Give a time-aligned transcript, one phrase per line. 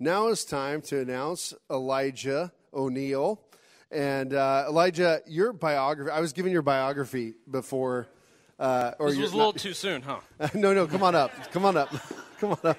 [0.00, 3.40] Now it's time to announce Elijah O'Neal.
[3.90, 8.06] And uh, Elijah, your biography, I was given your biography before.
[8.60, 10.20] Uh, or this was a little not, too soon, huh?
[10.54, 11.32] no, no, come on up.
[11.50, 11.88] Come on up.
[12.38, 12.78] come on up.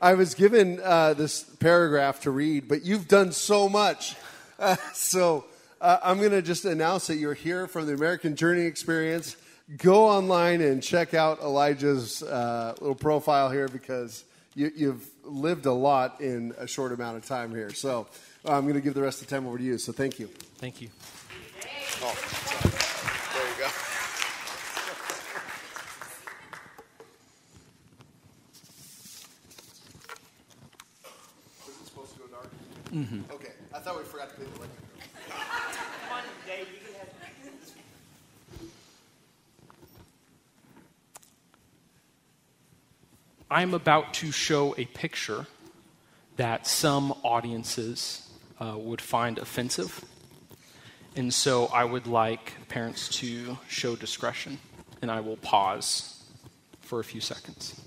[0.00, 4.16] I was given uh, this paragraph to read, but you've done so much.
[4.58, 5.44] Uh, so
[5.80, 9.36] uh, I'm going to just announce that you're here from the American Journey Experience.
[9.76, 14.24] Go online and check out Elijah's uh, little profile here because
[14.56, 17.70] you, you've lived a lot in a short amount of time here.
[17.72, 18.08] So
[18.44, 19.78] uh, I'm going to give the rest of the time over to you.
[19.78, 20.28] So thank you.
[20.56, 20.88] Thank you.
[22.02, 22.14] Oh,
[23.34, 23.70] there you go.
[31.66, 32.50] Was it supposed to go dark?
[32.92, 33.32] Mm-hmm.
[33.32, 33.52] Okay.
[33.74, 35.36] I thought we forgot to pay the electric bill.
[36.08, 37.08] One day you can have.
[43.50, 45.46] I'm about to show a picture
[46.36, 48.28] that some audiences
[48.60, 50.04] uh, would find offensive.
[51.14, 54.58] And so I would like parents to show discretion,
[55.00, 56.24] and I will pause
[56.80, 57.80] for a few seconds.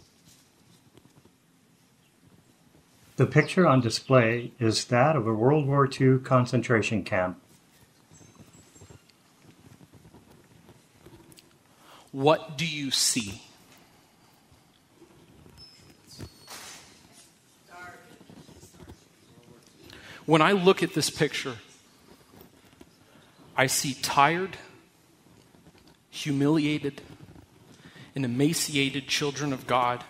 [3.17, 7.37] The picture on display is that of a World War II concentration camp.
[12.13, 13.41] What do you see?
[20.29, 21.55] When I look at this picture,
[23.57, 24.57] I see tired,
[26.11, 27.01] humiliated,
[28.13, 30.03] and emaciated children of God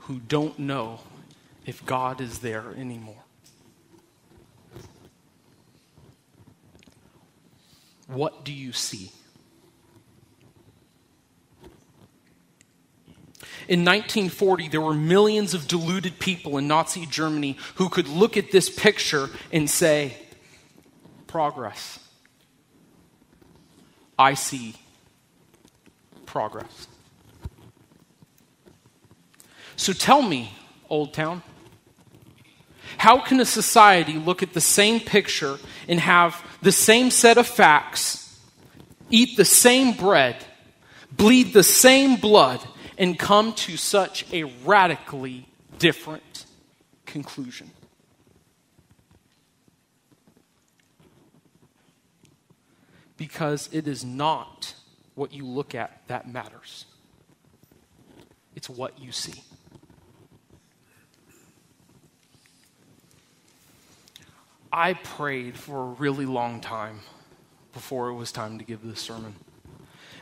[0.00, 1.00] who don't know
[1.64, 3.24] if God is there anymore.
[8.06, 9.10] What do you see?
[13.66, 18.50] In 1940, there were millions of deluded people in Nazi Germany who could look at
[18.50, 20.16] this picture and say,
[21.26, 21.98] Progress.
[24.18, 24.76] I see
[26.26, 26.88] progress.
[29.76, 30.52] So tell me,
[30.88, 31.42] Old Town,
[32.98, 35.58] how can a society look at the same picture
[35.88, 38.38] and have the same set of facts,
[39.10, 40.44] eat the same bread,
[41.12, 42.60] bleed the same blood,
[42.96, 46.46] and come to such a radically different
[47.06, 47.70] conclusion.
[53.16, 54.74] Because it is not
[55.14, 56.86] what you look at that matters,
[58.54, 59.42] it's what you see.
[64.72, 67.00] I prayed for a really long time
[67.72, 69.36] before it was time to give this sermon.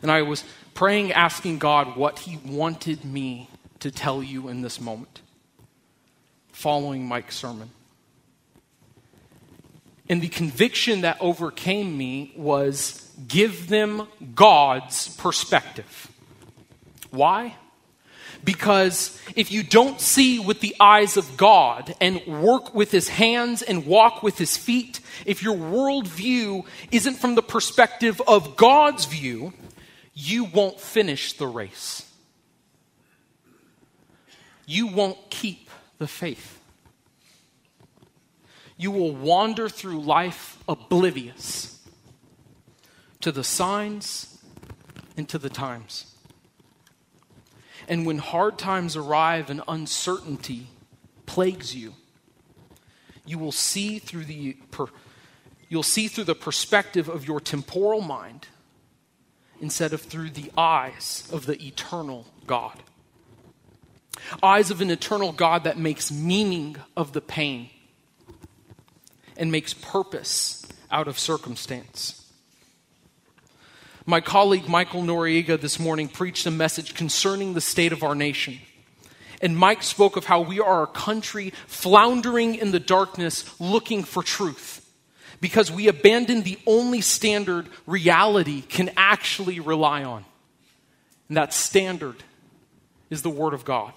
[0.02, 3.48] And I was praying, asking God what He wanted me
[3.80, 5.22] to tell you in this moment,
[6.52, 7.70] following Mike's sermon.
[10.08, 16.10] And the conviction that overcame me was give them God's perspective.
[17.10, 17.56] Why?
[18.44, 23.62] Because if you don't see with the eyes of God and work with his hands
[23.62, 29.52] and walk with his feet, if your worldview isn't from the perspective of God's view,
[30.14, 32.08] you won't finish the race.
[34.66, 36.60] You won't keep the faith.
[38.76, 41.80] You will wander through life oblivious
[43.20, 44.38] to the signs
[45.16, 46.14] and to the times.
[47.88, 50.68] And when hard times arrive and uncertainty
[51.26, 51.94] plagues you,
[53.24, 54.86] you will see through the per,
[55.68, 58.48] you'll see through the perspective of your temporal mind
[59.62, 62.82] instead of through the eyes of the eternal God.
[64.42, 67.70] Eyes of an eternal God that makes meaning of the pain
[69.36, 72.18] and makes purpose out of circumstance.
[74.04, 78.58] My colleague Michael Noriega this morning preached a message concerning the state of our nation.
[79.40, 84.24] And Mike spoke of how we are a country floundering in the darkness looking for
[84.24, 84.81] truth
[85.42, 90.24] because we abandon the only standard reality can actually rely on.
[91.28, 92.22] And that standard
[93.10, 93.92] is the Word of God.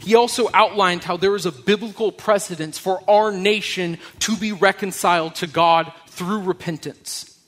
[0.00, 5.36] He also outlined how there is a biblical precedence for our nation to be reconciled
[5.36, 7.38] to God through repentance.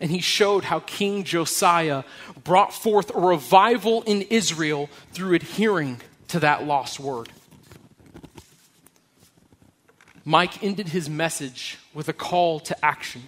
[0.00, 2.02] And he showed how King Josiah
[2.44, 7.28] brought forth a revival in Israel through adhering to that lost word.
[10.24, 13.22] Mike ended his message with a call to action,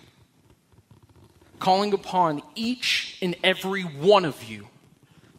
[1.59, 4.69] calling upon each and every one of you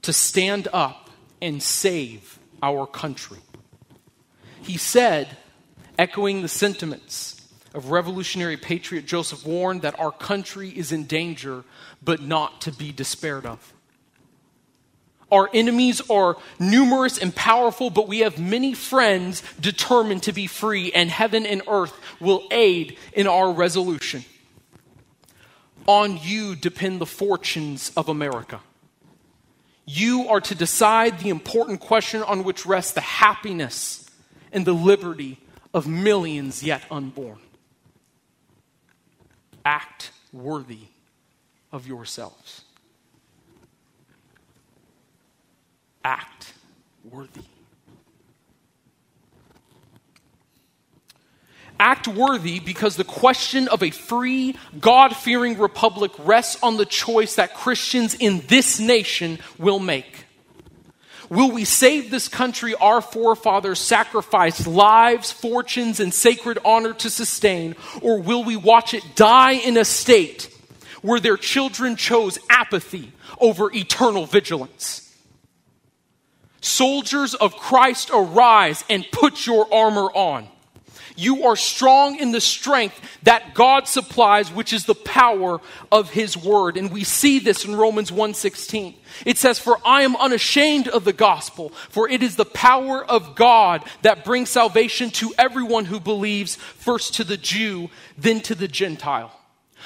[0.02, 1.10] to stand up
[1.42, 3.40] and save our country.
[4.62, 5.38] He said,
[5.98, 7.42] echoing the sentiments
[7.74, 11.64] of revolutionary patriot Joseph Warren, that our country is in danger,
[12.04, 13.74] but not to be despaired of.
[15.32, 20.92] Our enemies are numerous and powerful, but we have many friends determined to be free,
[20.92, 24.24] and heaven and earth will aid in our resolution.
[25.88, 28.60] On you depend the fortunes of America.
[29.86, 34.10] You are to decide the important question on which rests the happiness
[34.52, 35.40] and the liberty
[35.74, 37.40] of millions yet unborn.
[39.64, 40.88] Act worthy
[41.72, 42.65] of yourselves.
[46.06, 46.54] Act
[47.04, 47.42] worthy.
[51.80, 57.36] act worthy because the question of a free, God fearing republic rests on the choice
[57.36, 60.26] that Christians in this nation will make.
[61.30, 67.76] Will we save this country our forefathers sacrificed lives, fortunes, and sacred honor to sustain,
[68.02, 70.50] or will we watch it die in a state
[71.02, 75.05] where their children chose apathy over eternal vigilance?
[76.66, 80.48] Soldiers of Christ, arise and put your armor on.
[81.16, 86.36] You are strong in the strength that God supplies, which is the power of his
[86.36, 86.76] word.
[86.76, 88.96] And we see this in Romans 1:16.
[89.28, 93.36] It says, "For I am unashamed of the gospel, for it is the power of
[93.36, 98.68] God that brings salvation to everyone who believes, first to the Jew, then to the
[98.68, 99.32] Gentile."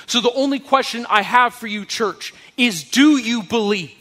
[0.08, 3.99] So the only question I have for you church is do you believe?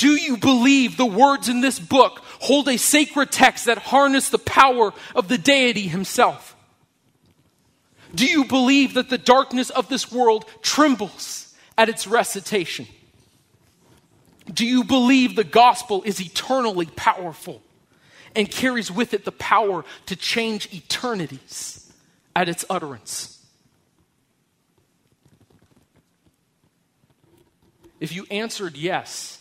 [0.00, 4.38] Do you believe the words in this book hold a sacred text that harness the
[4.38, 6.56] power of the deity himself?
[8.14, 12.86] Do you believe that the darkness of this world trembles at its recitation?
[14.50, 17.60] Do you believe the gospel is eternally powerful
[18.34, 21.92] and carries with it the power to change eternities
[22.34, 23.44] at its utterance?
[28.00, 29.39] If you answered yes,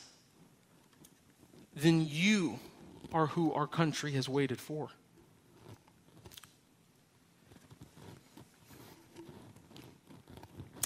[1.81, 2.59] then you
[3.13, 4.89] are who our country has waited for.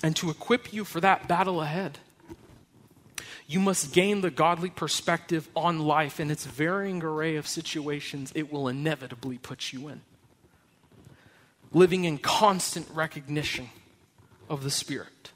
[0.03, 1.99] And to equip you for that battle ahead,
[3.47, 8.51] you must gain the godly perspective on life and its varying array of situations it
[8.51, 10.01] will inevitably put you in.
[11.71, 13.69] Living in constant recognition
[14.49, 15.31] of the Spirit.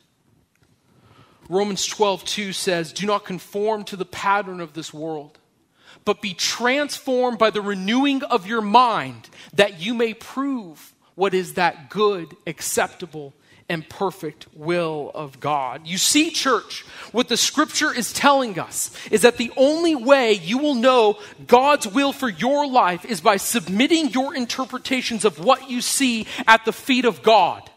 [1.50, 5.38] Romans 12, 2 says, Do not conform to the pattern of this world
[6.06, 11.56] but be transformed by the renewing of your mind, that you may prove what is
[11.56, 13.34] that good, acceptable,
[13.70, 15.86] and perfect will of God.
[15.86, 20.58] You see, church, what the scripture is telling us is that the only way you
[20.58, 25.82] will know God's will for your life is by submitting your interpretations of what you
[25.82, 27.70] see at the feet of God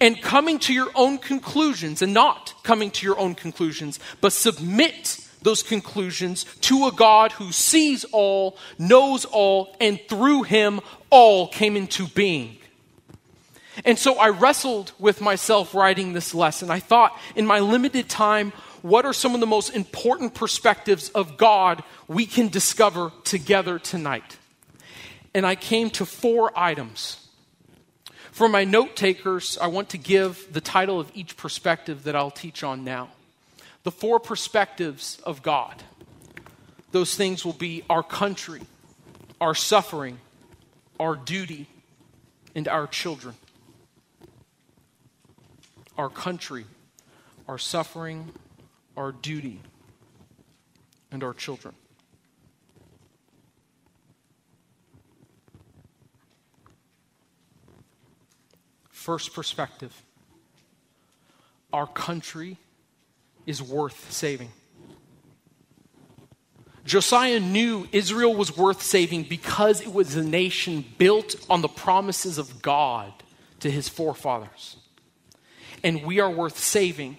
[0.00, 5.20] and coming to your own conclusions, and not coming to your own conclusions, but submit
[5.44, 10.80] those conclusions to a God who sees all, knows all, and through him
[11.10, 12.56] all came into being.
[13.84, 16.70] And so I wrestled with myself writing this lesson.
[16.70, 18.52] I thought, in my limited time,
[18.82, 24.38] what are some of the most important perspectives of God we can discover together tonight?
[25.34, 27.20] And I came to four items.
[28.30, 32.30] For my note takers, I want to give the title of each perspective that I'll
[32.30, 33.10] teach on now
[33.84, 35.82] the four perspectives of God.
[36.90, 38.60] Those things will be our country,
[39.40, 40.18] our suffering,
[40.98, 41.66] our duty,
[42.54, 43.34] and our children.
[45.96, 46.64] Our country,
[47.46, 48.32] our suffering,
[48.96, 49.60] our duty,
[51.12, 51.74] and our children.
[58.90, 60.02] First perspective
[61.74, 62.56] our country
[63.46, 64.50] is worth saving.
[66.84, 72.36] Josiah knew Israel was worth saving because it was a nation built on the promises
[72.36, 73.12] of God
[73.60, 74.76] to his forefathers.
[75.82, 77.16] And we are worth saving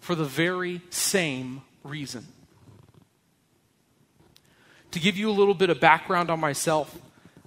[0.00, 2.26] for the very same reason.
[4.92, 6.96] To give you a little bit of background on myself,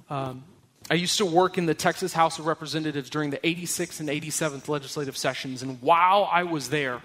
[0.09, 0.43] um,
[0.89, 4.67] I used to work in the Texas House of Representatives during the 86th and 87th
[4.67, 5.61] legislative sessions.
[5.61, 7.01] And while I was there,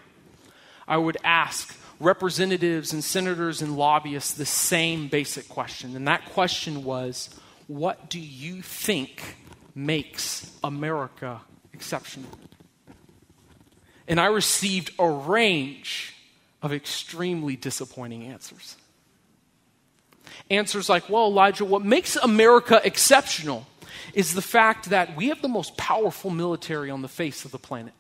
[0.87, 5.97] I would ask representatives and senators and lobbyists the same basic question.
[5.97, 7.31] And that question was
[7.67, 9.37] what do you think
[9.75, 11.41] makes America
[11.73, 12.31] exceptional?
[14.07, 16.15] And I received a range
[16.63, 18.77] of extremely disappointing answers.
[20.51, 23.67] answers like, well, Elijah, what makes America exceptional
[24.13, 27.59] is the fact that we have the most powerful military on the face of the
[27.59, 27.95] planet.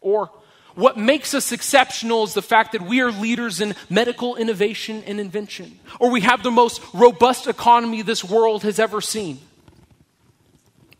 [0.00, 0.30] Or,
[0.76, 5.18] what makes us exceptional is the fact that we are leaders in medical innovation and
[5.18, 9.38] invention, or we have the most robust economy this world has ever seen.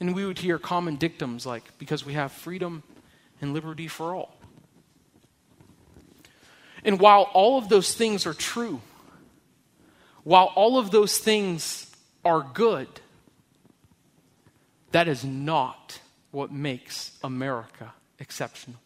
[0.00, 2.82] And we would hear common dictums like, because we have freedom
[3.42, 4.34] and liberty for all.
[6.82, 8.80] And while all of those things are true,
[10.24, 12.88] while all of those things are good,
[14.92, 18.80] that is not what makes America exceptional.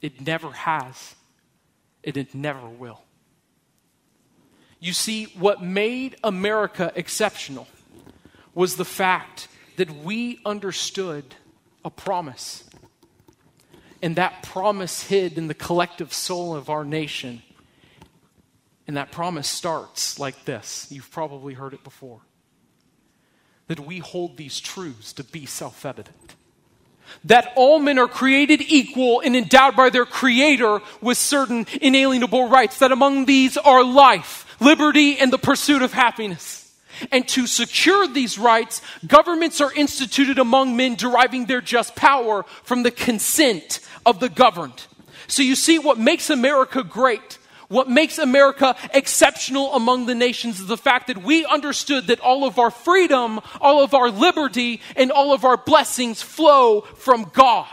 [0.00, 1.14] It never has,
[2.02, 3.00] and it never will.
[4.80, 7.66] You see, what made America exceptional
[8.54, 11.24] was the fact that we understood
[11.84, 12.64] a promise.
[14.02, 17.42] And that promise hid in the collective soul of our nation.
[18.86, 20.86] And that promise starts like this.
[20.90, 22.20] You've probably heard it before.
[23.68, 26.34] That we hold these truths to be self evident
[27.24, 32.78] that all men are created equal and endowed by their Creator with certain inalienable rights,
[32.78, 36.72] that among these are life, liberty, and the pursuit of happiness.
[37.10, 42.82] And to secure these rights, governments are instituted among men deriving their just power from
[42.82, 44.84] the consent of the governed.
[45.26, 47.38] So you see, what makes America great
[47.74, 52.44] what makes America exceptional among the nations is the fact that we understood that all
[52.44, 57.66] of our freedom, all of our liberty, and all of our blessings flow from God.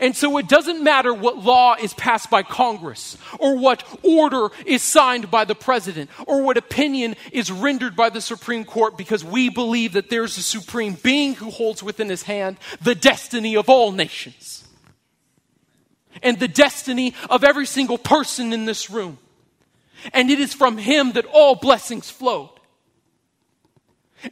[0.00, 4.82] And so it doesn't matter what law is passed by Congress, or what order is
[4.82, 9.50] signed by the president, or what opinion is rendered by the Supreme Court, because we
[9.50, 13.92] believe that there's a supreme being who holds within his hand the destiny of all
[13.92, 14.61] nations
[16.22, 19.18] and the destiny of every single person in this room.
[20.12, 22.50] And it is from him that all blessings flowed.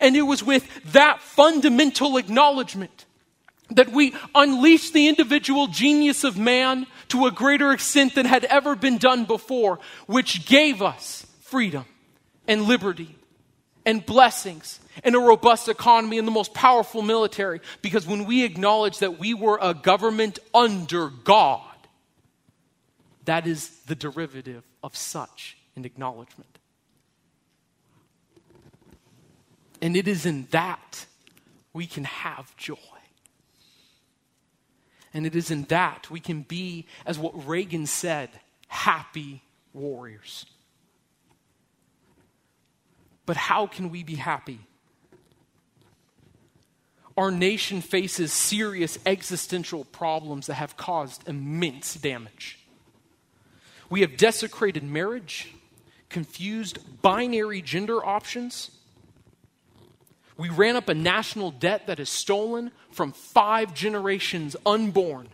[0.00, 3.06] And it was with that fundamental acknowledgement
[3.70, 8.74] that we unleashed the individual genius of man to a greater extent than had ever
[8.74, 11.84] been done before, which gave us freedom
[12.48, 13.14] and liberty
[13.86, 17.60] and blessings and a robust economy and the most powerful military.
[17.82, 21.69] Because when we acknowledged that we were a government under God,
[23.30, 26.58] that is the derivative of such an acknowledgement.
[29.80, 31.06] And it is in that
[31.72, 32.74] we can have joy.
[35.14, 38.30] And it is in that we can be, as what Reagan said,
[38.66, 40.44] happy warriors.
[43.26, 44.58] But how can we be happy?
[47.16, 52.59] Our nation faces serious existential problems that have caused immense damage.
[53.90, 55.52] We have desecrated marriage,
[56.08, 58.70] confused binary gender options.
[60.36, 65.28] We ran up a national debt that is stolen from five generations unborn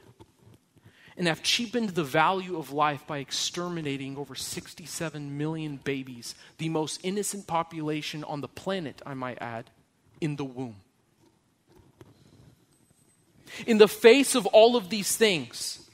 [1.18, 7.00] and have cheapened the value of life by exterminating over 67 million babies, the most
[7.02, 9.70] innocent population on the planet, I might add,
[10.20, 10.76] in the womb.
[13.66, 15.85] In the face of all of these things,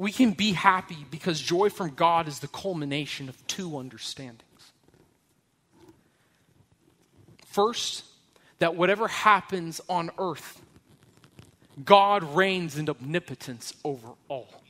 [0.00, 4.72] we can be happy because joy from God is the culmination of two understandings.
[7.44, 8.04] First,
[8.60, 10.62] that whatever happens on earth,
[11.84, 14.62] God reigns in omnipotence over all.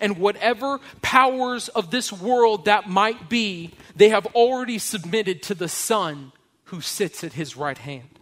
[0.00, 5.68] And whatever powers of this world that might be, they have already submitted to the
[5.68, 6.32] Son
[6.64, 8.18] who sits at his right hand.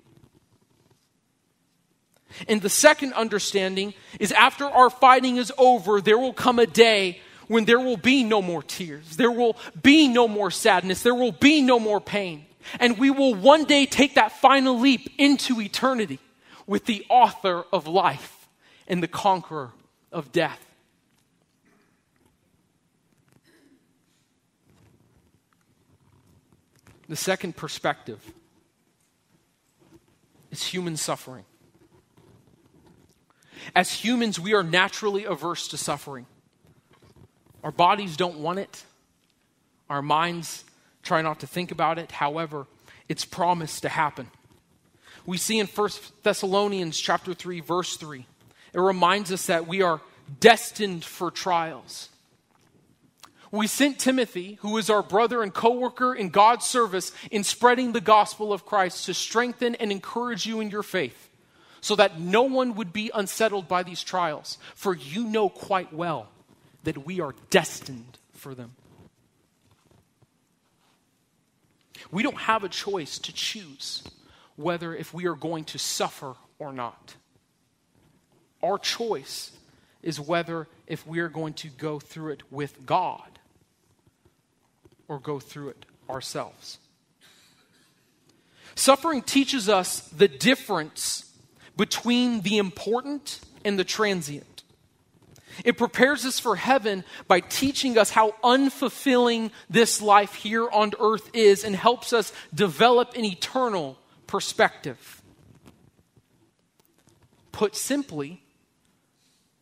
[2.48, 7.20] And the second understanding is after our fighting is over, there will come a day
[7.48, 9.16] when there will be no more tears.
[9.16, 11.02] There will be no more sadness.
[11.02, 12.46] There will be no more pain.
[12.78, 16.20] And we will one day take that final leap into eternity
[16.66, 18.48] with the author of life
[18.86, 19.72] and the conqueror
[20.12, 20.64] of death.
[27.08, 28.20] The second perspective
[30.52, 31.44] is human suffering.
[33.74, 36.26] As humans, we are naturally averse to suffering.
[37.62, 38.84] Our bodies don't want it,
[39.88, 40.64] our minds
[41.02, 42.12] try not to think about it.
[42.12, 42.66] However,
[43.08, 44.30] it's promised to happen.
[45.26, 45.90] We see in 1
[46.22, 48.26] Thessalonians chapter 3 verse 3.
[48.72, 50.00] It reminds us that we are
[50.38, 52.08] destined for trials.
[53.50, 57.92] We sent Timothy, who is our brother and co worker in God's service in spreading
[57.92, 61.29] the gospel of Christ, to strengthen and encourage you in your faith
[61.80, 64.58] so that no one would be unsettled by these trials.
[64.74, 66.28] For you know quite well
[66.84, 68.72] that we are destined for them.
[72.10, 74.02] We don't have a choice to choose
[74.56, 77.14] whether if we are going to suffer or not.
[78.62, 79.52] Our choice
[80.02, 83.38] is whether if we are going to go through it with God
[85.08, 86.78] or go through it ourselves.
[88.74, 91.29] Suffering teaches us the difference
[91.80, 94.64] between the important and the transient.
[95.64, 101.30] It prepares us for heaven by teaching us how unfulfilling this life here on earth
[101.32, 103.96] is and helps us develop an eternal
[104.26, 105.22] perspective.
[107.50, 108.42] Put simply,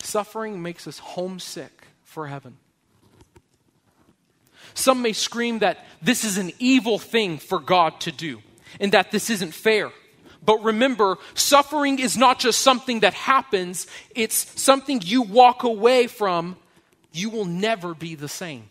[0.01, 2.57] suffering makes us homesick for heaven.
[4.75, 8.43] Some may scream that this is an evil thing for God to do
[8.81, 9.93] and that this isn't fair.
[10.45, 16.57] But remember, suffering is not just something that happens, it's something you walk away from.
[17.13, 18.69] You will never be the same.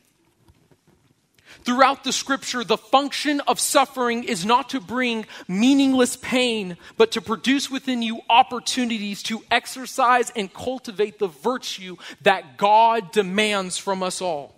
[1.63, 7.21] Throughout the scripture, the function of suffering is not to bring meaningless pain, but to
[7.21, 14.21] produce within you opportunities to exercise and cultivate the virtue that God demands from us
[14.21, 14.55] all.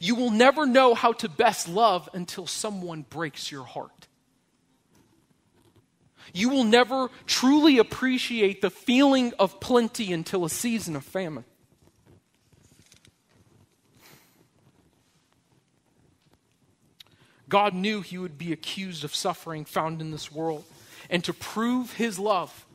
[0.00, 3.97] You will never know how to best love until someone breaks your heart.
[6.32, 11.44] You will never truly appreciate the feeling of plenty until a season of famine.
[17.48, 20.64] God knew he would be accused of suffering found in this world.
[21.08, 22.66] And to prove his love,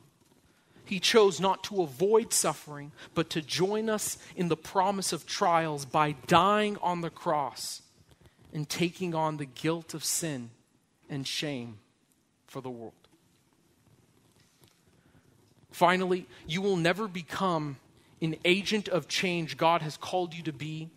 [0.84, 5.84] he chose not to avoid suffering, but to join us in the promise of trials
[5.84, 7.82] by dying on the cross
[8.52, 10.50] and taking on the guilt of sin
[11.08, 11.78] and shame
[12.46, 12.92] for the world.
[15.74, 17.76] Finally, you will never become
[18.22, 20.88] an agent of change God has called you to be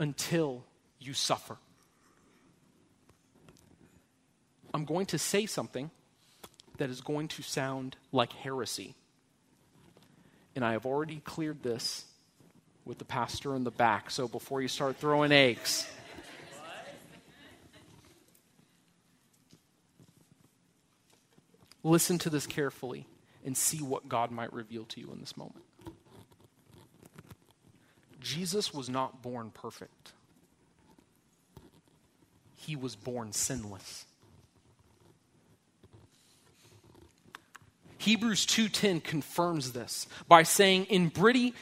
[0.00, 0.64] until
[0.98, 1.56] you suffer.
[4.74, 5.88] I'm going to say something
[6.78, 8.96] that is going to sound like heresy.
[10.56, 12.04] And I have already cleared this
[12.84, 15.86] with the pastor in the back, so before you start throwing eggs.
[21.84, 23.06] Listen to this carefully
[23.44, 25.64] and see what God might reveal to you in this moment.
[28.20, 30.12] Jesus was not born perfect.
[32.56, 34.06] He was born sinless.
[37.98, 41.10] Hebrews 2:10 confirms this by saying in,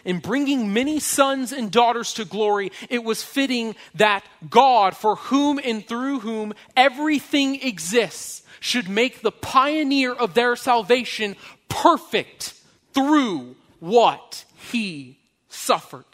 [0.05, 5.61] in bringing many sons and daughters to glory it was fitting that God for whom
[5.63, 11.37] and through whom everything exists should make the pioneer of their salvation
[11.73, 12.55] perfect
[12.93, 16.05] through what he suffered.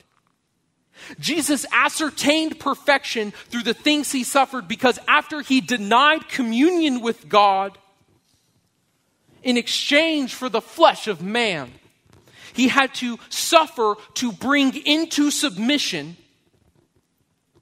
[1.18, 7.76] Jesus ascertained perfection through the things he suffered because after he denied communion with God
[9.42, 11.72] in exchange for the flesh of man,
[12.52, 16.16] he had to suffer to bring into submission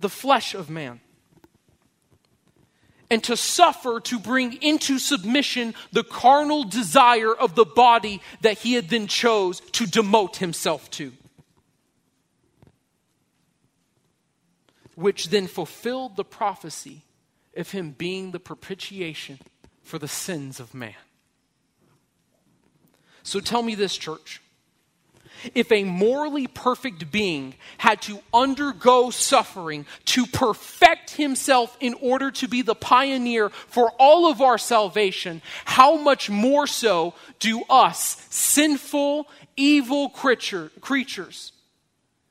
[0.01, 1.01] the flesh of man
[3.11, 8.75] and to suffer to bring into submission the carnal desire of the body that he
[8.75, 11.13] had then chose to demote himself to.
[14.95, 17.03] Which then fulfilled the prophecy
[17.57, 19.39] of him being the propitiation
[19.83, 20.95] for the sins of man.
[23.23, 24.41] So tell me this church
[25.55, 32.49] if a morally perfect being had to undergo suffering to perfect himself in order to
[32.49, 39.29] be the pioneer for all of our salvation, how much more so do us, sinful,
[39.57, 41.53] evil creature, creatures,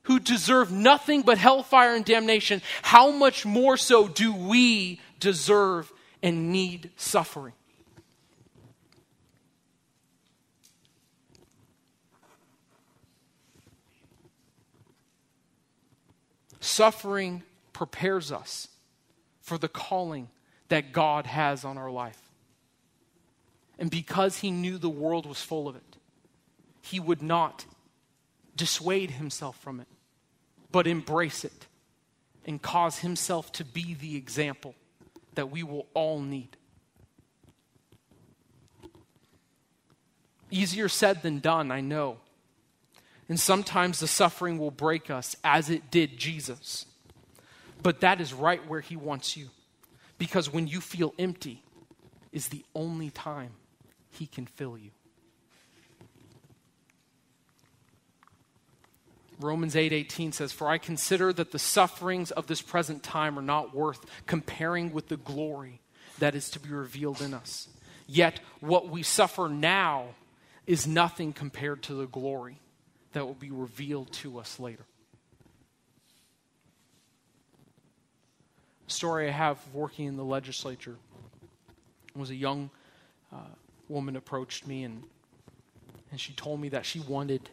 [0.04, 5.92] who deserve nothing but hellfire and damnation, how much more so do we deserve
[6.22, 7.52] and need suffering?
[16.66, 18.66] Suffering prepares us
[19.40, 20.28] for the calling
[20.66, 22.20] that God has on our life.
[23.78, 25.96] And because he knew the world was full of it,
[26.82, 27.66] he would not
[28.56, 29.86] dissuade himself from it,
[30.72, 31.66] but embrace it
[32.44, 34.74] and cause himself to be the example
[35.36, 36.56] that we will all need.
[40.50, 42.18] Easier said than done, I know.
[43.28, 46.86] And sometimes the suffering will break us, as it did Jesus.
[47.82, 49.48] But that is right where He wants you.
[50.18, 51.62] Because when you feel empty,
[52.32, 53.52] is the only time
[54.10, 54.90] He can fill you.
[59.38, 63.42] Romans 8:18 8, says, "For I consider that the sufferings of this present time are
[63.42, 65.80] not worth comparing with the glory
[66.18, 67.68] that is to be revealed in us.
[68.06, 70.14] Yet what we suffer now
[70.66, 72.60] is nothing compared to the glory
[73.16, 74.84] that will be revealed to us later."
[78.86, 80.96] A story I have of working in the legislature
[82.14, 82.70] was a young
[83.32, 83.38] uh,
[83.88, 85.02] woman approached me and
[86.10, 87.50] and she told me that she wanted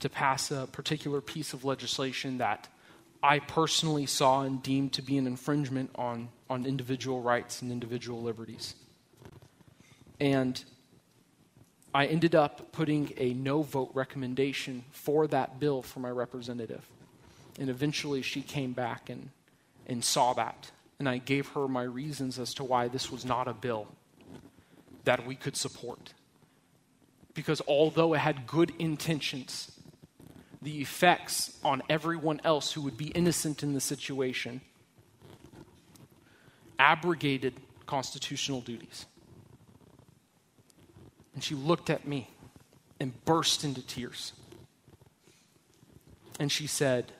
[0.00, 2.68] to pass a particular piece of legislation that
[3.22, 8.22] I personally saw and deemed to be an infringement on, on individual rights and individual
[8.22, 8.74] liberties.
[10.20, 10.62] And
[11.94, 16.84] I ended up putting a no vote recommendation for that bill for my representative.
[17.58, 19.30] And eventually she came back and
[19.86, 20.70] and saw that.
[20.98, 23.88] And I gave her my reasons as to why this was not a bill
[25.04, 26.14] that we could support.
[27.34, 29.72] Because although it had good intentions,
[30.62, 34.60] the effects on everyone else who would be innocent in the situation
[36.78, 37.54] abrogated
[37.86, 39.06] constitutional duties.
[41.34, 42.30] And she looked at me
[43.00, 44.32] and burst into tears.
[46.38, 47.12] And she said,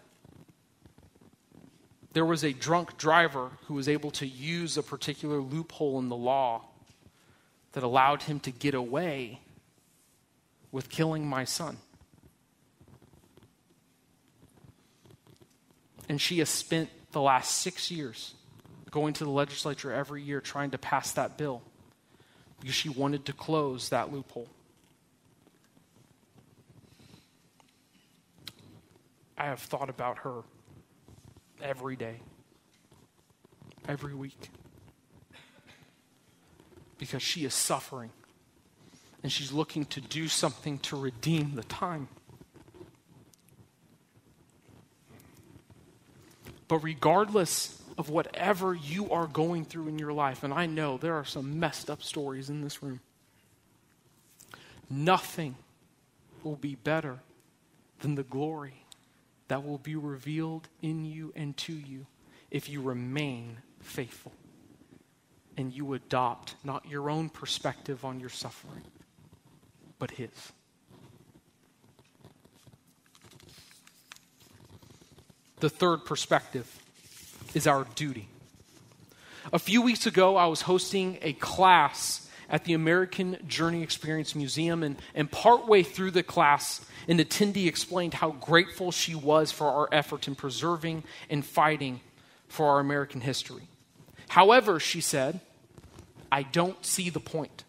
[2.13, 6.17] there was a drunk driver who was able to use a particular loophole in the
[6.17, 6.63] law
[7.73, 9.41] that allowed him to get away
[10.71, 11.77] with killing my son.
[16.09, 18.35] And she has spent the last six years
[18.91, 21.63] going to the legislature every year trying to pass that bill
[22.67, 24.49] she wanted to close that loophole.
[29.37, 30.43] I have thought about her
[31.61, 32.21] every day,
[33.89, 34.51] every week.
[36.99, 38.11] Because she is suffering
[39.23, 42.09] and she's looking to do something to redeem the time.
[46.69, 51.15] But regardless of whatever you are going through in your life, and I know there
[51.15, 53.01] are some messed up stories in this room,
[54.91, 55.57] nothing
[56.43, 57.21] will be better
[58.01, 58.85] than the glory
[59.49, 62.07] that will be revealed in you and to you
[62.51, 64.33] if you remain faithful
[65.57, 68.83] and you adopt not your own perspective on your suffering,
[69.99, 70.53] but His.
[75.61, 76.84] The third perspective
[77.55, 78.29] is our duty.
[79.53, 84.83] A few weeks ago, I was hosting a class at the American Journey Experience Museum,
[84.83, 89.89] and, and partway through the class, an attendee explained how grateful she was for our
[89.93, 92.01] effort in preserving and fighting
[92.49, 93.69] for our American history.
[94.29, 95.41] However, she said,
[96.31, 97.65] I don't see the point.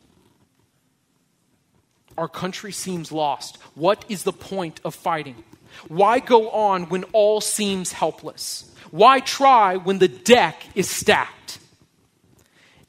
[2.17, 3.57] Our country seems lost.
[3.75, 5.43] What is the point of fighting?
[5.87, 8.71] Why go on when all seems helpless?
[8.91, 11.59] Why try when the deck is stacked?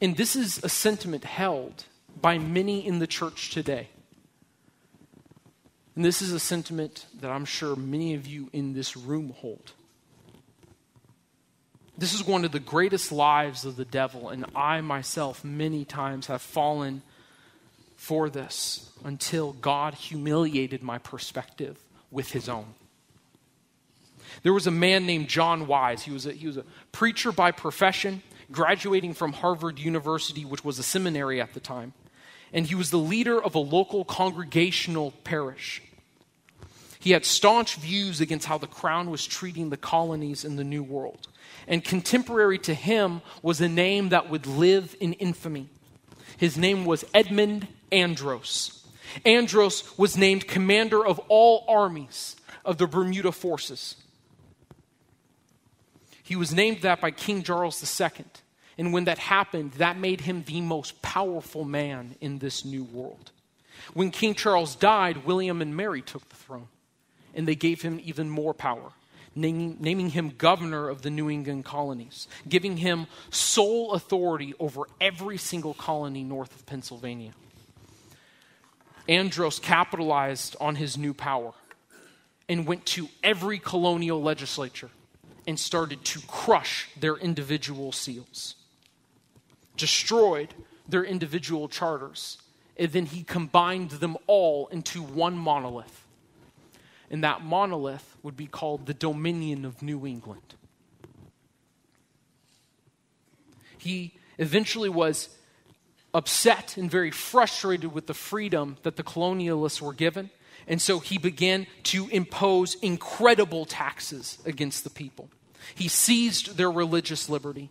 [0.00, 1.84] And this is a sentiment held
[2.20, 3.88] by many in the church today.
[5.94, 9.72] And this is a sentiment that I'm sure many of you in this room hold.
[11.98, 16.26] This is one of the greatest lies of the devil, and I myself many times
[16.26, 17.00] have fallen
[17.96, 21.78] for this until God humiliated my perspective
[22.16, 22.64] with his own.
[24.42, 26.02] There was a man named John Wise.
[26.02, 30.78] He was a, he was a preacher by profession, graduating from Harvard University, which was
[30.78, 31.92] a seminary at the time.
[32.54, 35.82] And he was the leader of a local congregational parish.
[36.98, 40.82] He had staunch views against how the crown was treating the colonies in the New
[40.82, 41.28] World.
[41.68, 45.68] And contemporary to him was a name that would live in infamy.
[46.38, 48.75] His name was Edmund Andros.
[49.24, 53.96] Andros was named commander of all armies of the Bermuda forces.
[56.22, 58.24] He was named that by King Charles II.
[58.78, 63.30] And when that happened, that made him the most powerful man in this new world.
[63.94, 66.68] When King Charles died, William and Mary took the throne
[67.34, 68.92] and they gave him even more power,
[69.34, 75.36] naming, naming him governor of the New England colonies, giving him sole authority over every
[75.36, 77.32] single colony north of Pennsylvania.
[79.08, 81.52] Andros capitalized on his new power
[82.48, 84.90] and went to every colonial legislature
[85.46, 88.56] and started to crush their individual seals,
[89.76, 90.54] destroyed
[90.88, 92.38] their individual charters,
[92.76, 96.06] and then he combined them all into one monolith
[97.10, 100.54] and that monolith would be called the Dominion of New England.
[103.78, 105.28] He eventually was
[106.16, 110.30] upset and very frustrated with the freedom that the colonialists were given,
[110.66, 115.30] And so he began to impose incredible taxes against the people.
[115.74, 117.70] He seized their religious liberty.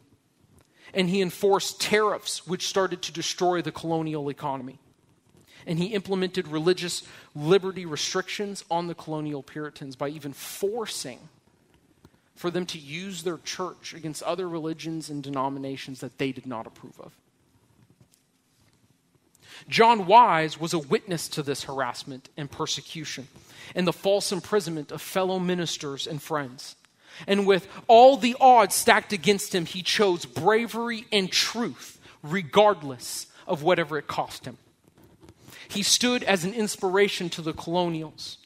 [0.94, 4.80] And he enforced tariffs, which started to destroy the colonial economy.
[5.68, 7.04] And he implemented religious
[7.34, 11.20] liberty restrictions on the colonial Puritans by even forcing
[12.36, 16.68] for them to use their church against other religions and denominations that they did not
[16.68, 17.14] approve of.
[19.68, 23.28] John Wise was a witness to this harassment and persecution
[23.74, 26.76] and the false imprisonment of fellow ministers and friends.
[27.28, 33.64] And with all the odds stacked against him, he chose bravery and truth, regardless of
[33.64, 34.58] whatever it cost him.
[35.68, 38.38] He stood as an inspiration to the colonials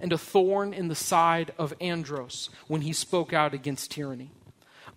[0.00, 4.30] and a thorn in the side of Andros when he spoke out against tyranny,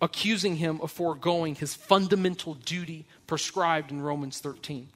[0.00, 4.88] accusing him of foregoing his fundamental duty prescribed in Romans 13.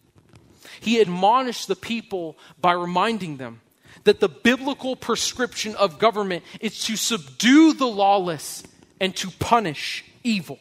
[0.80, 3.60] He admonished the people by reminding them
[4.04, 8.62] that the biblical prescription of government is to subdue the lawless
[9.00, 10.58] and to punish evil.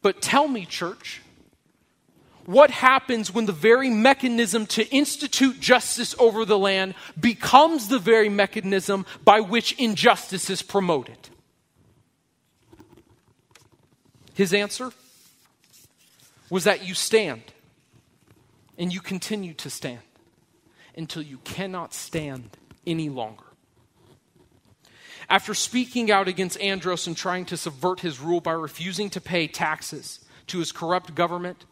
[0.00, 1.22] But tell me, church,
[2.44, 8.28] what happens when the very mechanism to institute justice over the land becomes the very
[8.28, 11.16] mechanism by which injustice is promoted?
[14.34, 14.90] His answer
[16.50, 17.42] was that you stand
[18.82, 20.00] and you continue to stand
[20.96, 22.50] until you cannot stand
[22.84, 23.44] any longer.
[25.30, 29.46] After speaking out against Andros and trying to subvert his rule by refusing to pay
[29.46, 30.18] taxes
[30.48, 31.64] to his corrupt government,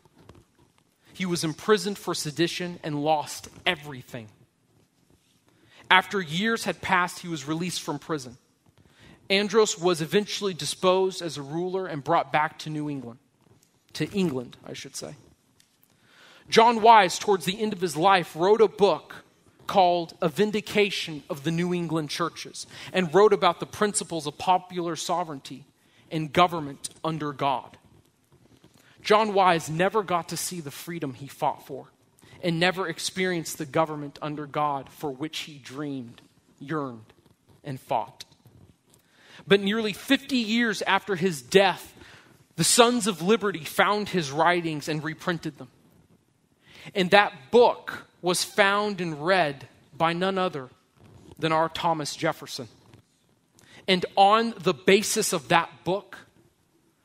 [1.12, 4.28] he was imprisoned for sedition and lost everything.
[5.90, 8.38] After years had passed, he was released from prison.
[9.28, 13.18] Andros was eventually disposed as a ruler and brought back to New England.
[13.94, 15.16] To England, I should say.
[16.50, 19.24] John Wise, towards the end of his life, wrote a book
[19.68, 24.96] called A Vindication of the New England Churches and wrote about the principles of popular
[24.96, 25.64] sovereignty
[26.10, 27.78] and government under God.
[29.00, 31.86] John Wise never got to see the freedom he fought for
[32.42, 36.20] and never experienced the government under God for which he dreamed,
[36.58, 37.12] yearned,
[37.62, 38.24] and fought.
[39.46, 41.94] But nearly 50 years after his death,
[42.56, 45.68] the Sons of Liberty found his writings and reprinted them.
[46.94, 50.68] And that book was found and read by none other
[51.38, 52.68] than our Thomas Jefferson.
[53.88, 56.18] And on the basis of that book,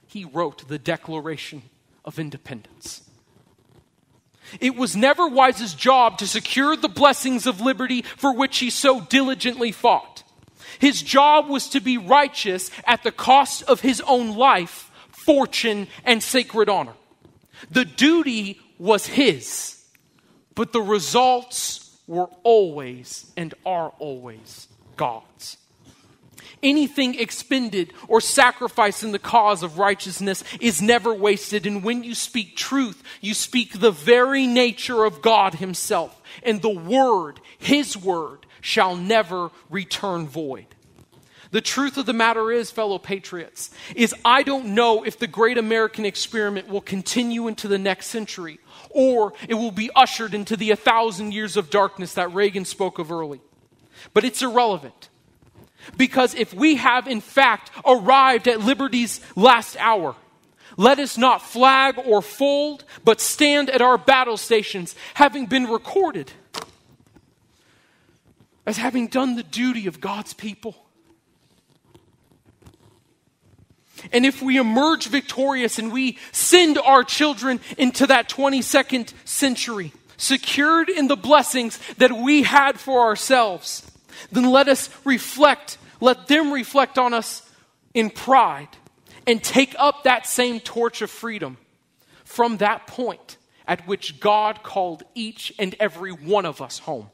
[0.08, 1.64] he wrote the Declaration
[2.04, 3.02] of Independence.
[4.60, 9.02] It was never Wise's job to secure the blessings of liberty for which he so
[9.02, 10.24] diligently fought.
[10.80, 16.22] His job was to be righteous at the cost of his own life, fortune, and
[16.22, 16.94] sacred honor.
[17.72, 19.84] The duty was his.
[20.54, 25.58] But the results were always and are always God's.
[26.64, 31.66] Anything expended or sacrificed in the cause of righteousness is never wasted.
[31.66, 36.22] And when you speak truth, you speak the very nature of God Himself.
[36.44, 40.75] And the Word, His Word, shall never return void.
[41.52, 45.58] The truth of the matter is, fellow patriots, is I don't know if the great
[45.58, 48.60] American experiment will continue into the next century
[48.96, 52.98] or it will be ushered into the a thousand years of darkness that Reagan spoke
[52.98, 53.42] of early.
[54.14, 55.10] But it's irrelevant.
[55.98, 60.16] Because if we have in fact arrived at liberty's last hour,
[60.78, 66.32] let us not flag or fold, but stand at our battle stations, having been recorded
[68.66, 70.85] as having done the duty of God's people.
[74.12, 80.90] And if we emerge victorious and we send our children into that 22nd century, secured
[80.90, 83.90] in the blessings that we had for ourselves,
[84.32, 87.42] then let us reflect, let them reflect on us
[87.94, 88.70] in pride
[89.28, 91.58] and take up that same torch of freedom
[92.24, 93.38] from that point
[93.68, 97.10] at which God called each and every one of us home.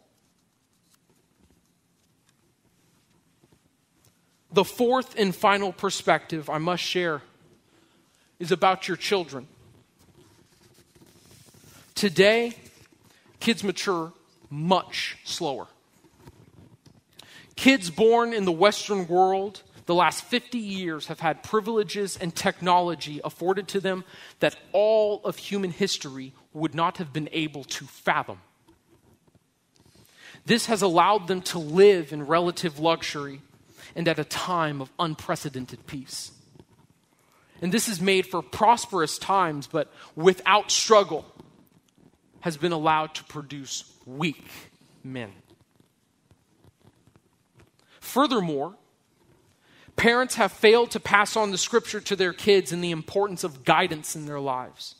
[4.51, 7.21] The fourth and final perspective I must share
[8.39, 9.47] is about your children.
[11.95, 12.53] Today,
[13.39, 14.11] kids mature
[14.49, 15.67] much slower.
[17.55, 23.19] Kids born in the Western world the last 50 years have had privileges and technology
[23.23, 24.03] afforded to them
[24.39, 28.39] that all of human history would not have been able to fathom.
[30.45, 33.41] This has allowed them to live in relative luxury
[33.95, 36.31] and at a time of unprecedented peace.
[37.61, 41.25] And this is made for prosperous times, but without struggle,
[42.41, 44.47] has been allowed to produce weak
[45.03, 45.31] men.
[47.99, 48.75] Furthermore,
[49.95, 53.63] parents have failed to pass on the scripture to their kids and the importance of
[53.63, 54.95] guidance in their lives.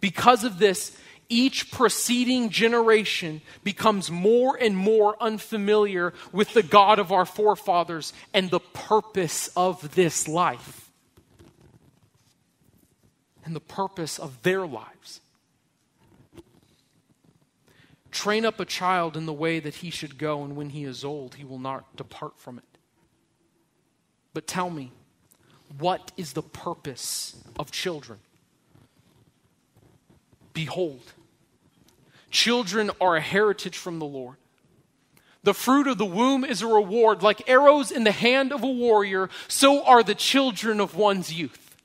[0.00, 0.96] Because of this,
[1.30, 8.50] each preceding generation becomes more and more unfamiliar with the God of our forefathers and
[8.50, 10.90] the purpose of this life
[13.44, 15.20] and the purpose of their lives.
[18.10, 21.04] Train up a child in the way that he should go, and when he is
[21.04, 22.64] old, he will not depart from it.
[24.34, 24.92] But tell me,
[25.78, 28.18] what is the purpose of children?
[30.52, 31.12] Behold,
[32.30, 34.36] children are a heritage from the Lord.
[35.42, 37.22] The fruit of the womb is a reward.
[37.22, 41.76] Like arrows in the hand of a warrior, so are the children of one's youth.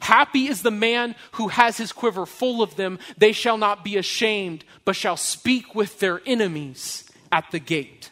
[0.00, 2.98] Happy is the man who has his quiver full of them.
[3.16, 8.10] They shall not be ashamed, but shall speak with their enemies at the gate.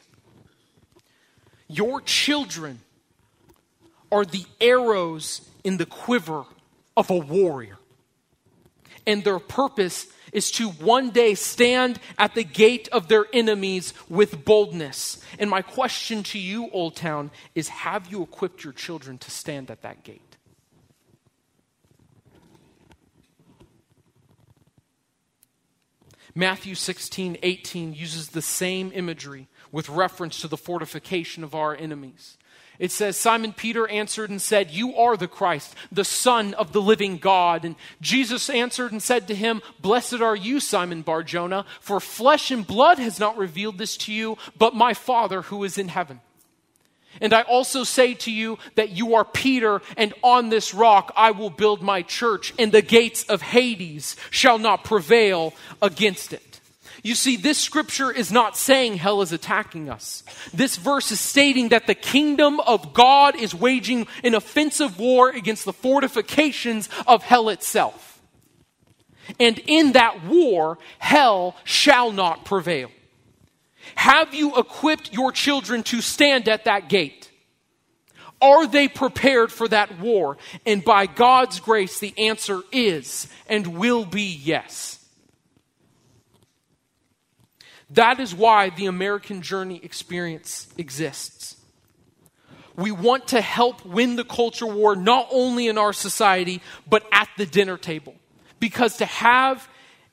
[1.69, 2.81] Your children
[4.11, 6.45] are the arrows in the quiver
[6.97, 7.79] of a warrior.
[9.07, 14.45] And their purpose is to one day stand at the gate of their enemies with
[14.45, 15.23] boldness.
[15.39, 19.71] And my question to you, Old Town, is have you equipped your children to stand
[19.71, 20.33] at that gate?
[26.35, 32.39] Matthew 16, 18 uses the same imagery with reference to the fortification of our enemies.
[32.83, 36.83] It says, Simon Peter answered and said, You are the Christ, the Son of the
[36.83, 37.65] living God.
[37.65, 42.67] And Jesus answered and said to him, Blessed are you, Simon Barjona, for flesh and
[42.67, 46.21] blood has not revealed this to you, but my Father who is in heaven.
[47.21, 51.31] And I also say to you that you are Peter, and on this rock I
[51.31, 56.52] will build my church, and the gates of Hades shall not prevail against it.
[57.03, 60.23] You see, this scripture is not saying hell is attacking us.
[60.53, 65.65] This verse is stating that the kingdom of God is waging an offensive war against
[65.65, 68.21] the fortifications of hell itself.
[69.41, 72.91] And in that war, hell shall not prevail.
[73.95, 77.31] Have you equipped your children to stand at that gate?
[78.41, 80.37] Are they prepared for that war?
[80.67, 84.99] And by God's grace, the answer is and will be yes.
[87.93, 91.57] That is why the American Journey experience exists.
[92.75, 97.29] We want to help win the culture war not only in our society, but at
[97.37, 98.15] the dinner table.
[98.59, 99.69] Because to have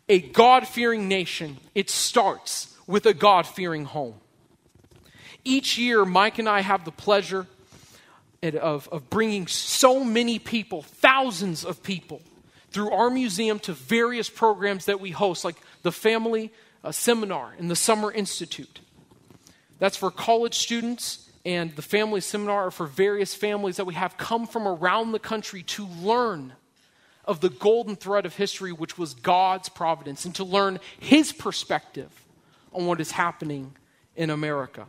[0.09, 4.15] a God fearing nation, it starts with a God fearing home.
[5.45, 7.47] Each year, Mike and I have the pleasure
[8.43, 12.21] of, of bringing so many people, thousands of people,
[12.71, 16.51] through our museum to various programs that we host, like the Family
[16.83, 18.79] uh, Seminar in the Summer Institute.
[19.79, 24.17] That's for college students, and the Family Seminar are for various families that we have
[24.17, 26.53] come from around the country to learn
[27.25, 32.09] of the golden thread of history, which was God's providence, and to learn His perspective
[32.73, 33.75] on what is happening
[34.15, 34.87] in America.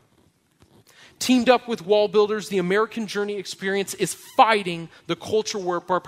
[1.19, 5.99] Teamed up with WallBuilders, the American Journey Experience is fighting the culture war by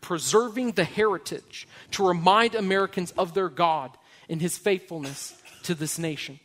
[0.00, 3.90] preserving the heritage to remind Americans of their God
[4.28, 6.40] and his faithfulness to this nation.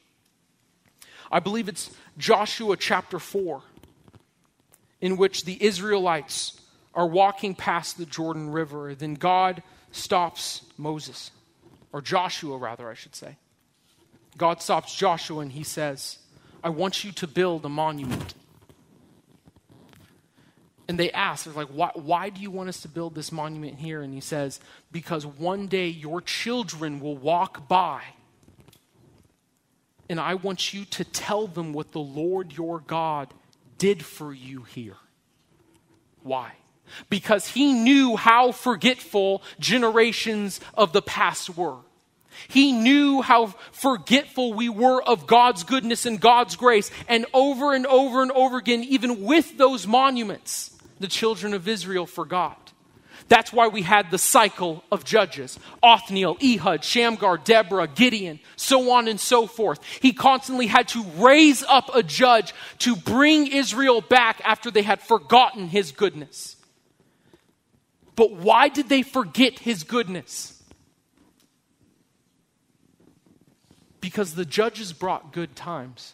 [1.32, 3.62] I believe it's Joshua chapter 4,
[5.02, 6.60] in which the Israelites
[6.94, 8.96] are walking past the Jordan River.
[8.96, 9.62] Then God
[9.92, 11.32] stops Moses,
[11.92, 13.38] or Joshua, rather, I should say.
[14.38, 16.20] God stops Joshua and he says,
[16.64, 18.34] I want you to build a monument.
[20.88, 23.78] And they ask, they're like, why, why do you want us to build this monument
[23.78, 24.02] here?
[24.02, 24.60] And he says,
[24.92, 28.02] Because one day your children will walk by,
[30.10, 33.34] and I want you to tell them what the Lord your God
[33.78, 34.98] did for you here.
[36.24, 36.54] Why?
[37.10, 41.78] Because he knew how forgetful generations of the past were.
[42.48, 46.92] He knew how forgetful we were of God's goodness and God's grace.
[47.08, 52.06] And over and over and over again, even with those monuments, the children of Israel
[52.06, 52.74] forgot.
[53.30, 59.08] That's why we had the cycle of judges Othniel, Ehud, Shamgar, Deborah, Gideon, so on
[59.08, 59.80] and so forth.
[60.02, 65.02] He constantly had to raise up a judge to bring Israel back after they had
[65.02, 66.56] forgotten his goodness.
[68.16, 70.54] But why did they forget his goodness?
[74.00, 76.14] Because the judges brought good times.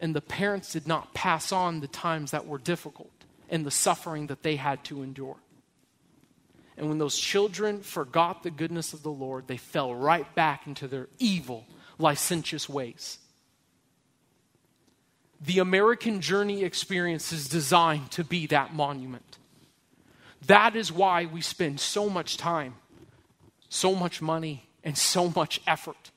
[0.00, 3.10] And the parents did not pass on the times that were difficult
[3.48, 5.36] and the suffering that they had to endure.
[6.76, 10.88] And when those children forgot the goodness of the Lord, they fell right back into
[10.88, 11.64] their evil,
[11.98, 13.18] licentious ways.
[15.40, 19.38] The American Journey experience is designed to be that monument.
[20.46, 22.74] That is why we spend so much time,
[23.68, 26.10] so much money, and so much effort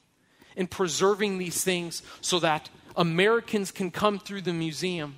[0.55, 5.15] in preserving these things so that Americans can come through the museum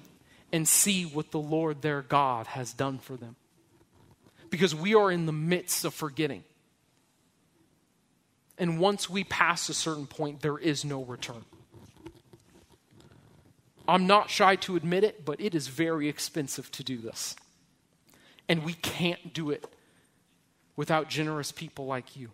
[0.51, 3.37] and see what the Lord their God has done for them.
[4.49, 6.43] Because we are in the midst of forgetting.
[8.57, 11.45] And once we pass a certain point, there is no return.
[13.87, 17.35] I'm not shy to admit it, but it is very expensive to do this.
[18.49, 19.65] And we can't do it
[20.75, 22.31] without generous people like you.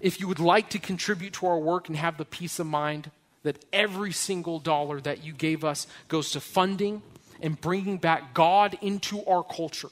[0.00, 3.10] If you would like to contribute to our work and have the peace of mind
[3.42, 7.02] that every single dollar that you gave us goes to funding
[7.40, 9.90] and bringing back God into our culture,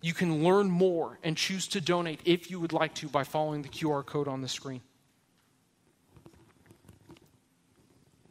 [0.00, 3.62] you can learn more and choose to donate if you would like to by following
[3.62, 4.80] the QR code on the screen.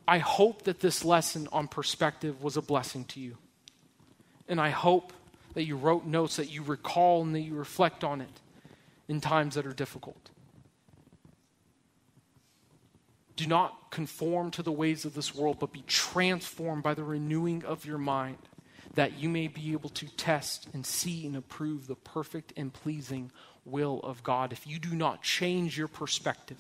[0.07, 3.37] I hope that this lesson on perspective was a blessing to you.
[4.47, 5.11] And I hope
[5.53, 8.39] that you wrote notes that you recall and that you reflect on it
[9.09, 10.29] in times that are difficult.
[13.37, 17.63] Do not conform to the ways of this world, but be transformed by the renewing
[17.63, 18.39] of your mind,
[18.95, 23.31] that you may be able to test and see and approve the perfect and pleasing
[23.63, 24.51] will of God.
[24.51, 26.57] If you do not change your perspective,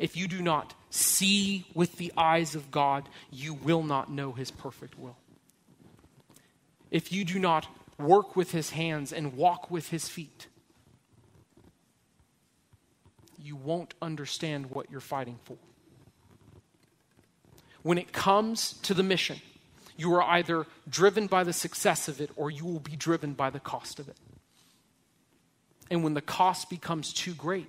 [0.00, 4.50] if you do not see with the eyes of God, you will not know his
[4.50, 5.16] perfect will.
[6.90, 10.48] If you do not work with his hands and walk with his feet,
[13.38, 15.56] you won't understand what you're fighting for
[17.86, 19.40] when it comes to the mission,
[19.96, 23.48] you are either driven by the success of it or you will be driven by
[23.48, 24.16] the cost of it.
[25.88, 27.68] And when the cost becomes too great,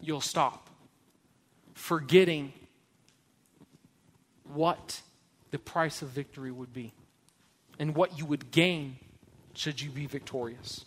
[0.00, 0.70] you'll stop,
[1.74, 2.52] forgetting
[4.44, 5.02] what
[5.50, 6.92] the price of victory would be
[7.80, 8.98] and what you would gain
[9.54, 10.84] should you be victorious.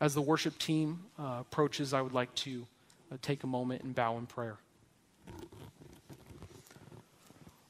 [0.00, 2.66] As the worship team uh, approaches, I would like to
[3.10, 4.56] Uh, take a moment and bow in prayer.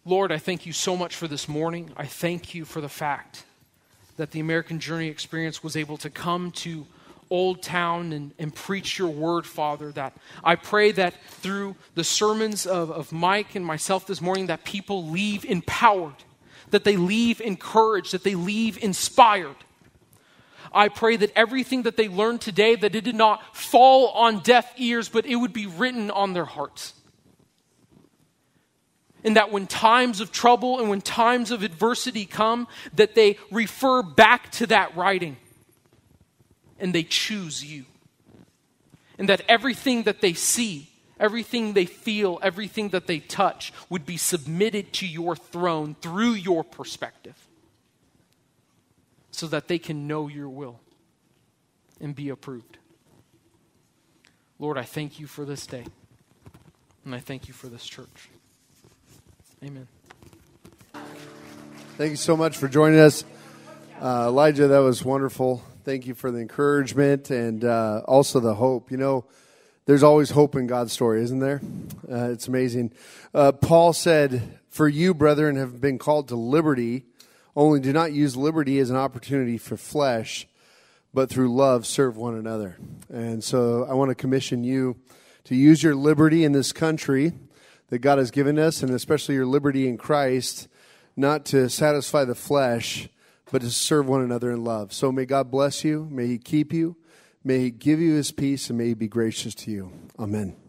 [0.04, 1.92] Lord, I thank you so much for this morning.
[1.96, 3.44] I thank you for the fact
[4.16, 6.86] that the American Journey experience was able to come to
[7.30, 9.92] Old Town and, and preach your word, Father.
[9.92, 14.64] That I pray that through the sermons of, of Mike and myself this morning, that
[14.64, 16.24] people leave empowered,
[16.70, 19.56] that they leave encouraged, that they leave inspired
[20.72, 24.72] I pray that everything that they learned today, that it did not fall on deaf
[24.76, 26.94] ears, but it would be written on their hearts.
[29.24, 34.02] And that when times of trouble and when times of adversity come, that they refer
[34.02, 35.36] back to that writing
[36.78, 37.84] and they choose you.
[39.18, 40.88] And that everything that they see,
[41.18, 46.62] everything they feel, everything that they touch would be submitted to your throne through your
[46.62, 47.47] perspective
[49.38, 50.80] so that they can know your will
[52.00, 52.76] and be approved.
[54.58, 55.84] Lord, I thank you for this day,
[57.04, 58.30] and I thank you for this church.
[59.62, 59.86] Amen.
[61.96, 63.22] Thank you so much for joining us.
[64.02, 65.62] Uh, Elijah, that was wonderful.
[65.84, 68.90] Thank you for the encouragement and uh, also the hope.
[68.90, 69.24] You know,
[69.86, 71.60] there's always hope in God's story, isn't there?
[72.10, 72.90] Uh, it's amazing.
[73.32, 77.04] Uh, Paul said, For you, brethren, have been called to liberty
[77.58, 80.46] only do not use liberty as an opportunity for flesh,
[81.12, 82.78] but through love serve one another.
[83.12, 84.96] And so I want to commission you
[85.44, 87.32] to use your liberty in this country
[87.88, 90.68] that God has given us, and especially your liberty in Christ,
[91.16, 93.08] not to satisfy the flesh,
[93.50, 94.92] but to serve one another in love.
[94.92, 96.06] So may God bless you.
[96.12, 96.96] May He keep you.
[97.42, 99.92] May He give you His peace, and may He be gracious to you.
[100.16, 100.67] Amen.